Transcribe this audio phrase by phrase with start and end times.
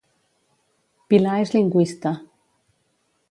[1.13, 2.13] Pilar és lingüista